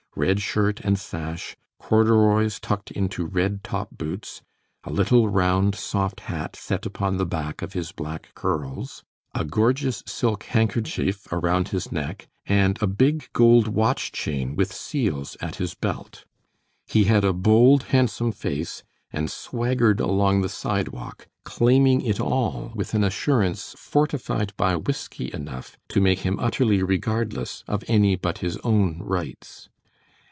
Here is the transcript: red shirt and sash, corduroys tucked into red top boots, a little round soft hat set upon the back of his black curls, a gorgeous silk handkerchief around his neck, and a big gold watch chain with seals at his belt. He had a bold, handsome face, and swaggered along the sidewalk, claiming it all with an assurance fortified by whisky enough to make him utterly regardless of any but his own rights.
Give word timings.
red 0.13 0.41
shirt 0.41 0.81
and 0.81 0.99
sash, 0.99 1.55
corduroys 1.79 2.59
tucked 2.59 2.91
into 2.91 3.25
red 3.25 3.63
top 3.63 3.97
boots, 3.97 4.41
a 4.83 4.91
little 4.91 5.29
round 5.29 5.73
soft 5.73 6.19
hat 6.19 6.53
set 6.53 6.85
upon 6.85 7.15
the 7.15 7.25
back 7.25 7.61
of 7.61 7.71
his 7.71 7.93
black 7.93 8.27
curls, 8.35 9.05
a 9.33 9.45
gorgeous 9.45 10.03
silk 10.05 10.43
handkerchief 10.43 11.31
around 11.31 11.69
his 11.69 11.93
neck, 11.93 12.27
and 12.45 12.77
a 12.83 12.85
big 12.87 13.29
gold 13.31 13.69
watch 13.69 14.11
chain 14.11 14.53
with 14.53 14.73
seals 14.73 15.37
at 15.39 15.55
his 15.55 15.75
belt. 15.75 16.25
He 16.87 17.05
had 17.05 17.23
a 17.23 17.31
bold, 17.31 17.83
handsome 17.83 18.33
face, 18.33 18.83
and 19.13 19.31
swaggered 19.31 20.01
along 20.01 20.41
the 20.41 20.49
sidewalk, 20.49 21.29
claiming 21.45 22.01
it 22.01 22.19
all 22.19 22.73
with 22.75 22.93
an 22.93 23.05
assurance 23.05 23.73
fortified 23.79 24.51
by 24.57 24.75
whisky 24.75 25.33
enough 25.33 25.77
to 25.87 26.01
make 26.01 26.19
him 26.19 26.37
utterly 26.37 26.83
regardless 26.83 27.63
of 27.65 27.85
any 27.87 28.17
but 28.17 28.39
his 28.39 28.57
own 28.57 28.99
rights. 28.99 29.69